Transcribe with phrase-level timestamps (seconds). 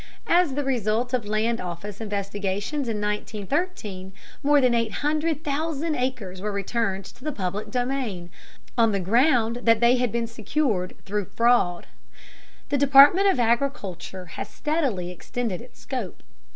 [0.25, 7.05] As the result of Land Office investigations in 1913, more than 800,000 acres were returned
[7.05, 8.31] to the public domain,
[8.75, 11.85] on the ground that they had been secured through fraud.
[12.69, 16.23] The Department of Agriculture has steadily extended its scope.